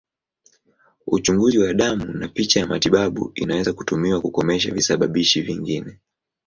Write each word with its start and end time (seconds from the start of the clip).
Uchunguzi 1.07 1.59
wa 1.59 1.73
damu 1.73 2.05
na 2.05 2.27
picha 2.27 2.59
ya 2.59 2.67
matibabu 2.67 3.31
inaweza 3.35 3.73
kutumiwa 3.73 4.21
kukomesha 4.21 4.71
visababishi 4.73 5.41
vingine. 5.41 5.99